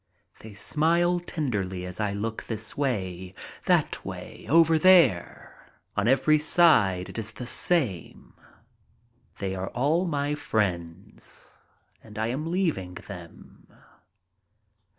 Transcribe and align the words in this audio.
They 0.39 0.55
smile 0.55 1.19
tenderly 1.19 1.85
as 1.85 1.99
I 1.99 2.11
look 2.11 2.45
this 2.45 2.75
way, 2.75 3.35
that 3.65 4.03
way, 4.03 4.47
over 4.49 4.79
there— 4.79 5.63
on 5.95 6.07
every 6.07 6.39
side 6.39 7.07
it 7.09 7.19
is 7.19 7.33
the 7.33 7.45
same. 7.45 8.33
They 9.37 9.53
are 9.53 9.67
all 9.67 10.07
my 10.07 10.33
friends 10.33 11.51
and 12.03 12.17
I 12.17 12.29
am 12.29 12.49
leaving 12.49 12.95
them. 12.95 13.67